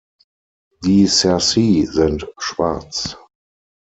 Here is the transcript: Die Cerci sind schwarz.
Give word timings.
Die 0.83 1.05
Cerci 1.05 1.85
sind 1.85 2.25
schwarz. 2.39 3.15